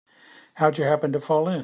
[0.55, 1.59] How'd you happen to fall in?